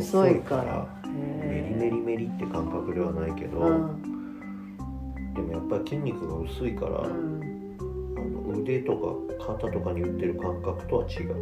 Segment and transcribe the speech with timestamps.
[0.00, 1.00] 細いから。
[1.10, 5.34] メリメリメリって感覚ではないけど、うん。
[5.34, 7.76] でもやっぱり筋肉が薄いから、うん。
[8.16, 11.34] あの腕とか肩とかに打ってる感覚とは違う。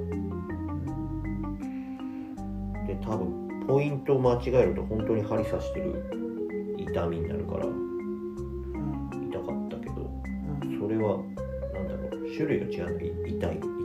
[2.86, 6.02] で多分ポイントを間違えると本当に針刺してる
[6.78, 9.28] 痛みになるからうん。
[9.30, 10.10] 痛かったけど
[10.62, 10.80] うん。
[10.80, 11.18] それは
[11.74, 13.77] なんだろう種類が違うのい痛い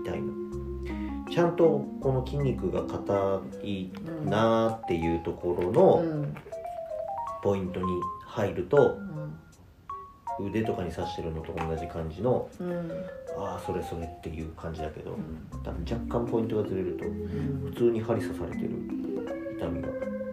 [1.33, 3.89] ちゃんとこの筋肉が硬い
[4.25, 6.35] なーっていうところうのん
[7.41, 7.85] ポイントに
[8.27, 8.97] 入ると
[10.39, 12.91] うん腕とかに刺してるのと同じ感じのうん。
[13.37, 15.61] ああそれそれっていう感じだけどうん。
[15.63, 17.71] 多分若干ポイントがずれるとうん。
[17.71, 18.70] 普通に針刺されてる
[19.57, 19.87] 痛みが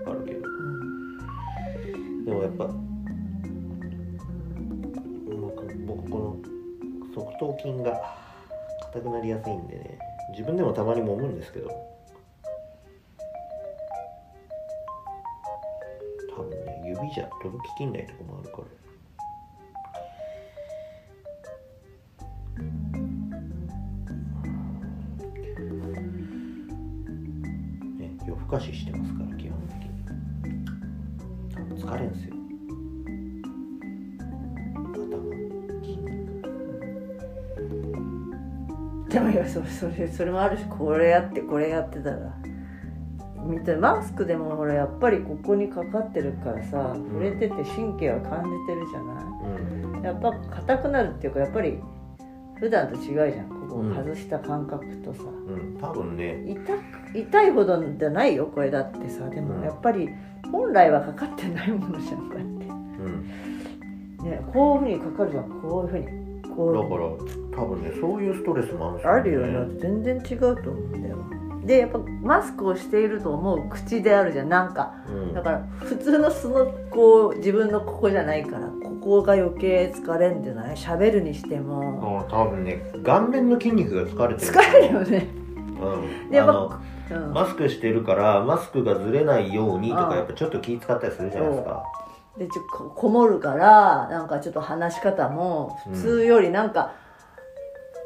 [0.06, 0.40] あるけど。
[2.26, 2.64] でもやっぱ
[5.40, 6.36] 僕僕この
[7.14, 8.00] 側頭筋が
[8.92, 9.98] 硬くなりやすいんでね
[10.30, 11.68] 自分でもたまに揉むんですけど。
[16.36, 18.64] 多分ね指じゃ届ききんないとこもあるから。
[27.98, 29.76] ね夜更かししてますから基本的
[31.74, 31.82] に。
[31.82, 32.29] 疲れんすよ。
[39.10, 42.16] でもいやそれそれそれもあるしこれやってこれやってたら。
[43.42, 49.96] みたいマスクでもほらやっぱりここにかかってるからさ触れてて神経は感じてるじゃない？
[49.96, 50.02] うん。
[50.02, 51.78] やっぱ硬くなるっていうかやっぱり
[52.58, 53.48] 普段と違うじゃん。
[53.48, 55.78] ここうん外した感覚とさ、うん。
[55.80, 56.44] 多分ね。
[56.46, 59.26] 痛く痛いほどじゃないよこれだってさ。
[59.30, 59.48] でうん。
[59.48, 60.10] もやっぱり
[60.52, 62.58] 本来はかかってないものじゃんこうやっうん。
[64.18, 65.44] て、ね、こういうふうにかかるじゃん。
[65.62, 66.19] こういうふうに
[66.60, 71.16] こうだから多分ねそういうストレスもあるんですあるよね全然違うと思うんだよ。
[71.64, 74.48] でやっぱマスクをしていると思う口であるじゃん。
[74.48, 75.34] なんかうん。
[75.34, 80.76] だから普通の素のこう自分のここじゃないからここが余計疲れんじゃない？
[80.76, 82.26] 喋るにしても。
[82.28, 84.52] あ多分ね顔面の筋肉が疲れてる。
[84.52, 85.28] 疲れるよね。
[85.80, 86.30] うん。
[86.30, 86.80] でやっぱ、
[87.14, 91.82] うん、マスクしてるからマスクがずれないようにとかやっぱちょっと気使ったりするじゃないですか
[92.40, 96.94] でちょここもるからなんかちょっと話し方も普通よりなんか、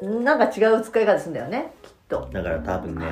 [0.02, 2.28] なんか違う使い方するんだよねきっと。
[2.32, 3.06] だから多分ね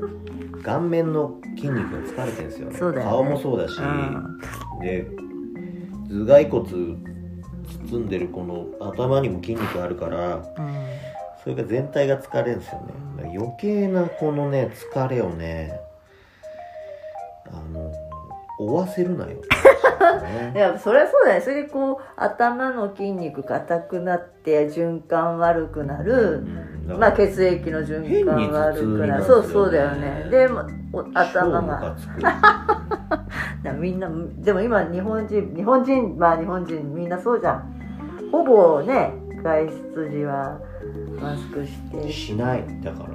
[0.64, 2.76] 顔面の筋肉が疲れてるんですよね。
[2.78, 3.10] そうだよね。
[3.10, 4.38] 顔もそうだし、うん。
[4.80, 5.06] で
[6.08, 6.64] 頭蓋骨
[7.90, 10.44] 包んでるこの頭にも筋肉あるからうん。
[11.42, 12.80] それが全体が疲れるんですよ
[13.18, 13.36] ね。
[13.36, 15.78] 余計なこのね疲れをね
[17.52, 17.92] あの
[18.58, 19.42] 負わせるなよ、
[20.54, 29.24] いやそれはそうだよそれでこう頭の筋肉硬くなって循環悪くなる、うんまあ血液の循環悪くなる。
[29.24, 30.26] そうそうだよね。
[30.30, 30.48] で
[31.14, 31.96] 頭が。
[33.80, 37.62] みんなでも今日本人日本人まあ日本人みんなそうじゃん。
[38.30, 40.58] ほぼね外出時は
[41.20, 42.12] マスクして。
[42.12, 42.64] しない。
[42.82, 43.14] だから。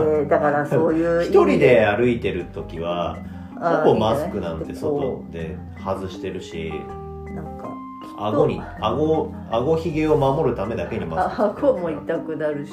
[0.00, 3.18] でだからそういう 一人で歩いてる時は
[3.60, 6.72] ほぼマスクなんて外で外してるし
[7.34, 7.74] なんか
[8.18, 12.72] 顎に顎顎ひげを守るためだけにマスクあ顎も痛くなるし。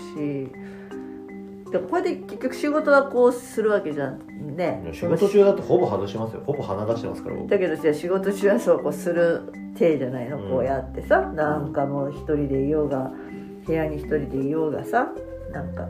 [1.72, 4.82] でこれで結局仕事はこうするわけじゃんね。
[4.94, 6.42] 仕事中だとほぼ外してますよ。
[6.46, 7.50] ほぼ鼻出してますから僕。
[7.50, 10.50] だけどじゃあ仕事中はそうこうする体じゃないの、うん。
[10.50, 13.12] こうやってさなんかもう一人でいようが
[13.66, 15.10] 部屋に一人でいようがさ
[15.52, 15.90] なんか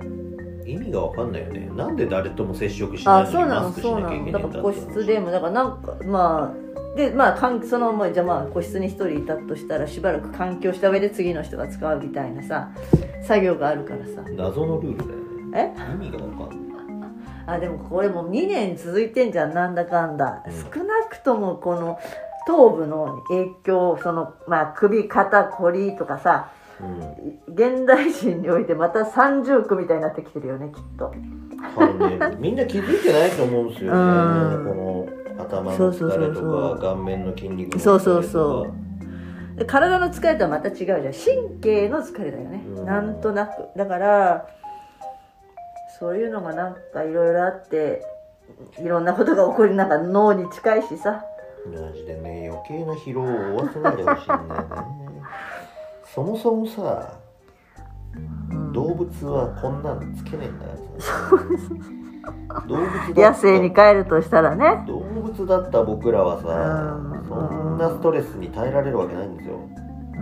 [0.67, 1.69] 意味が分かんないよね。
[1.75, 12.69] なんで誰とも接触しないのにマスクしななきゃいけないんだ個室でもだからなんかまあでまあかんそのまあじゃあまあ個室に一人いたとしたらしばらく環境した上で次の人が使うみたいなさ
[13.23, 14.23] 作業があるからさ。
[14.35, 15.19] 謎のルールだよ
[15.51, 15.73] ね。
[15.77, 15.93] え？
[15.93, 16.57] 意味が分かんない。
[17.45, 20.53] あでもこれもう2年続いてんじゃんなんだかんだ、うん。
[20.53, 21.97] 少なくともこの
[22.45, 26.51] 頭部の影響そのまあ首肩こりとかさ
[26.81, 31.09] うん現代人においてまた三重苦みたいになってきてるよねきっと。
[31.09, 33.99] ね みんな気づいてないと思うんですよね。
[33.99, 34.65] うん。
[34.65, 34.75] こ
[35.39, 36.75] の頭のそうそう疲れそうそう。
[36.75, 37.81] とか顔面の筋肉の疲れとか。
[37.81, 38.67] そうそうそ
[39.55, 39.59] う。
[39.59, 41.01] で体の疲れとはまた違うじゃん。
[41.01, 42.85] 神経の疲れだよね、うん。
[42.85, 43.69] なんとなく。
[43.75, 44.47] だから
[45.99, 48.03] そういうのがなんかいろいろあって
[48.79, 51.23] いろんなことが起こりなんか脳に近いしさ。
[51.65, 54.61] マジでね余計な疲労を負わせないでほしいんだよ
[54.93, 55.06] ね
[56.13, 57.19] そもそもさ
[58.51, 58.73] うん。
[58.73, 60.73] 動物はこんなのつけねえんだよ。
[62.67, 64.83] 動物野生に帰るとしたらね。
[64.87, 67.27] 動物だった僕らはさうん。
[67.27, 69.59] そんなストレスに耐えられるわけないんですよ。
[70.15, 70.19] う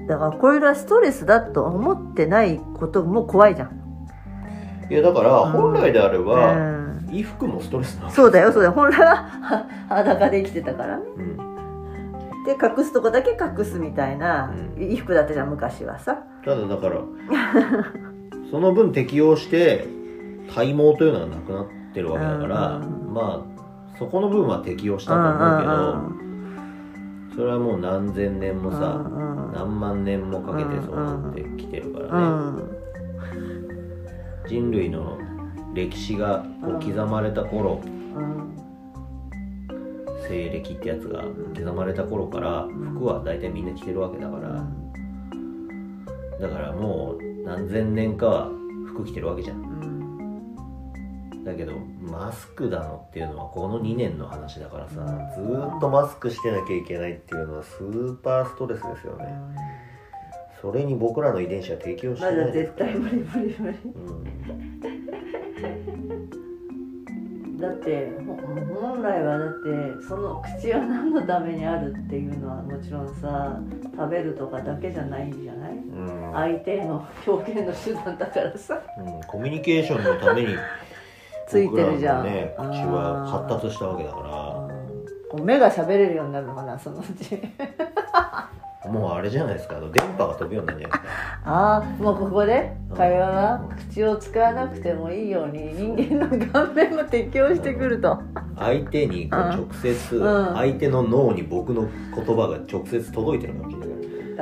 [0.00, 0.06] ん。
[0.06, 3.70] だからこれがストレスだと思ってないことも怖いじゃん、
[4.90, 7.06] いやだから本来であれば、うん。
[7.08, 8.72] 衣服もストレスなのそうだよそうだよ。
[8.72, 11.04] 本来はは裸で生きてたからね。
[11.16, 11.57] うん
[12.48, 14.74] で隠すとこだけ隠すみたいな、うん。
[14.76, 16.22] 衣服だったじゃん昔はさ。
[16.42, 17.02] ただだから
[18.50, 19.86] その分適応して
[20.54, 23.58] 体毛というのがなくなってるわけだから、うんまあ
[23.98, 25.66] そこの分は適応したと思うけ
[27.34, 29.52] ど、それはもう何千年もさ、うんうん。
[29.52, 33.68] 何万年もかけてそうなってきてるからね、うん。
[34.46, 35.18] 人類の
[35.74, 37.80] 歴史がこう刻まれた頃、
[38.16, 38.67] うん
[40.28, 41.22] 西暦ってやつが
[41.56, 44.64] 刻まれた頃から服は大体みんな着てるわけだから、
[46.40, 48.50] だからもう何千年かは
[48.86, 49.56] 服着てるわけじゃん。
[49.56, 51.44] うん。
[51.44, 51.72] だけど
[52.02, 54.94] マスクだのっていうのはこの2年の話だからさ
[55.34, 59.26] ずーっとマスクしてなきゃいけないっていうのはスーパーストレスですよね。
[60.60, 63.78] それに僕らの遺伝子は適応してまだない絶対無理無理無理。
[63.94, 63.98] う
[64.94, 64.97] ん
[67.58, 68.34] だってほ
[68.80, 69.48] 本来はだっ
[69.98, 73.58] てその口は何のためにあるっていうのはもちろんさ
[73.96, 75.72] 食べるとかだけじゃないんじゃない？
[75.72, 76.32] うん。
[76.34, 78.80] 相手の表現の手段だからさ。
[78.98, 79.20] うん。
[79.26, 80.48] コミュニケーションのために
[81.48, 82.24] ついてるじゃん。
[82.24, 84.68] ね口は発達したわけだか
[85.30, 87.40] こう目が喋れるようになるのかなそのうち。
[87.58, 88.07] ら
[88.86, 89.76] もうあれじゃないですか。
[89.76, 91.12] あの電波が飛ぶようになるんじゃないですか。
[91.44, 92.72] ああもうここで？
[92.96, 93.60] 会話が
[93.90, 98.18] 口を使わなくてもいいように人間の顔面も適応してくると。
[98.56, 100.54] 相手に直接うん。
[100.54, 103.88] 相手の脳に僕の言葉が直接届いてるかもしれない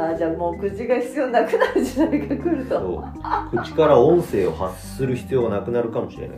[0.09, 3.05] ああじゃあもう口が必要なくなる時代が来ると。
[3.63, 6.37] 口から音声を発する必要がなくなるかもしれない。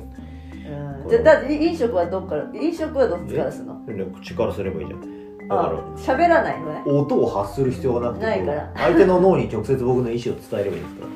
[1.03, 1.09] うん。
[1.11, 2.47] じゃあだって飲食はどっから？
[2.55, 4.07] 飲食はどっちからするの？
[4.21, 5.18] 口からすればいいじゃん
[5.49, 6.83] だあから喋らないのね。
[6.87, 8.71] 音を発する必要がなくてないから。
[8.77, 11.07] 相手の脳に直接僕の意思を伝えればいいんですか？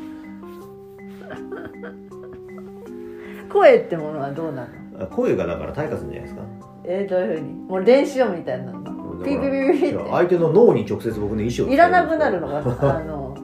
[3.49, 4.69] ら 声ってものはどうなの？
[5.05, 6.43] あ声がだから退化するんじゃないですか？
[6.85, 7.53] えー、どういうふうに？
[7.55, 8.93] もう練習みたいになるの？
[9.25, 10.11] ピーピーピーピーって。
[10.11, 12.59] 相手の脳に直接僕の意思をいらなくなるのか
[12.99, 13.37] あの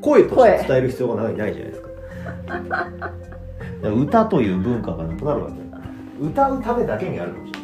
[0.00, 1.88] 声として伝える必要がないないじゃないですか。
[3.90, 5.54] 歌という文化がなくなるわけ
[6.26, 7.63] 歌うためだけにあるかもしれな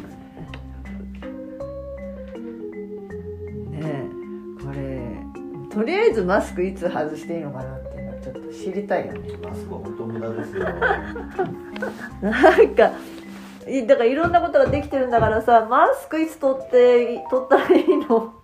[5.81, 9.35] とりあえずマスクいつ外していいのかなっていうのはちょっと知りたいよね。
[9.43, 10.63] マスクは本当無駄ですよ。
[12.21, 12.91] なんか
[13.67, 18.35] いだからいろんなことができてるんだからさマスクいつ取って取ったらいいの？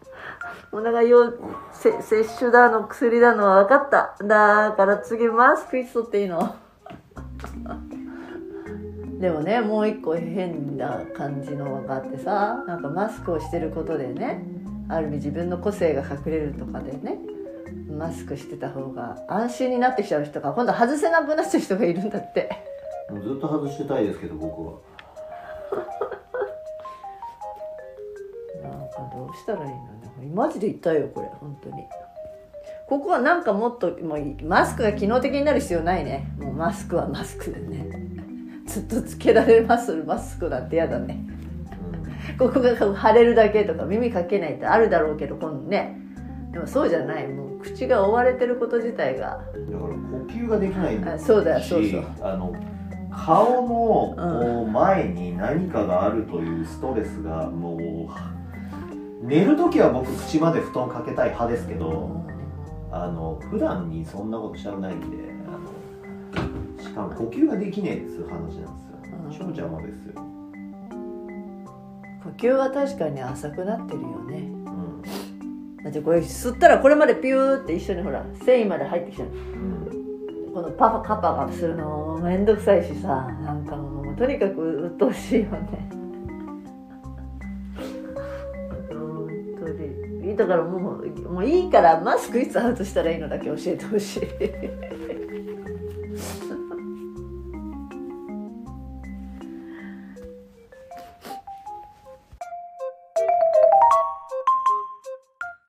[0.71, 1.31] お腹用
[1.73, 4.15] せ接種だの薬だのは分かった。
[4.25, 6.55] だから次マスクいつ取っていいの？
[9.19, 14.43] でもねもう一個変な感じのがあってさなんかマスクをしてることでね
[14.89, 17.19] ある意味自分の個性が隠れるとかでね
[17.89, 22.49] マスクしてた方が安心になってきちゃう人が今度外せなくなっちゃう人がいるんだって。
[23.09, 24.73] もうずっと外してたいですけど僕は。
[28.63, 29.75] なんかどうしたらいいの？
[29.75, 31.83] ねマジで痛いよこれ本当に。
[32.87, 36.27] ここはなんかもっともういマスクが機能的になる必要ないね。
[36.37, 37.85] もうマスクはマスクでね。
[38.65, 41.25] ずっとつけられますマスクなんてやだね
[42.37, 45.99] ここが腫れるだけとか耳かけないってあるだろうけど今度ね。
[46.51, 47.27] でもそうじゃない。
[47.27, 49.25] もう口が覆われてること自体が。
[49.27, 52.03] だから呼吸ができないあそうだよそうそう。
[52.21, 52.53] あの
[53.11, 62.21] 顔の前に何かがあるというストレスがもう寝る時は僕口まで布団かけたい派ですけど
[62.91, 65.07] あの普段にそんなことしたくないんで
[65.47, 65.51] あ
[66.79, 68.67] のしかも呼吸ができねえっていう話なんですよ。
[69.25, 69.31] うん。
[69.31, 70.21] 超邪魔ですよ、
[72.27, 74.37] 呼吸は確かに浅くなってるよね。
[74.37, 75.01] うん。
[75.83, 79.29] だってこれ吸ったらこれまでピューって一緒にほら繊維まで入ってきちゃう。
[79.29, 83.07] うん、このパパカパがするのもめんどくさいしさ
[83.43, 85.89] なんかもうとにかく鬱陶しいよね。
[88.89, 89.27] 本
[89.59, 90.35] 当に。
[90.35, 94.19] だからもうもういいからマスクいつ外したらいいのだけ教えてほしい